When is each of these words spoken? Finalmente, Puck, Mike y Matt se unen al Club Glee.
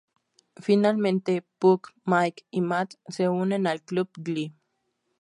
Finalmente, 0.59 1.45
Puck, 1.59 1.93
Mike 2.05 2.43
y 2.49 2.61
Matt 2.61 2.95
se 3.07 3.29
unen 3.29 3.67
al 3.67 3.83
Club 3.83 4.09
Glee. 4.17 4.51